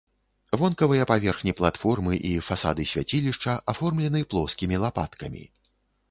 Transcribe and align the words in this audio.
Вонкавыя 0.59 1.03
паверхні 1.09 1.51
платформы 1.59 2.13
і 2.29 2.31
фасады 2.47 2.85
свяцілішча 2.91 3.53
аформлены 3.73 4.21
плоскімі 4.31 4.81
лапаткамі. 4.85 5.43